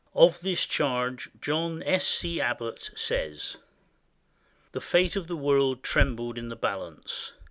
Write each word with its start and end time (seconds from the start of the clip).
Of 0.15 0.39
this 0.39 0.65
charge 0.65 1.29
John 1.39 1.83
S. 1.83 2.07
C. 2.07 2.41
Abbott 2.41 2.89
says:— 2.95 3.57
"The 4.71 4.81
fate 4.81 5.15
of 5.15 5.27
the 5.27 5.35
world 5.37 5.83
trembled 5.83 6.39
in 6.39 6.49
the 6.49 6.55
balance. 6.55 7.33